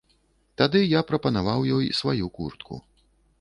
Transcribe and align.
Тады 0.61 0.79
я 0.81 1.01
прапанаваў 1.09 1.67
ёй 1.75 1.85
сваю 1.99 2.31
куртку. 2.39 2.81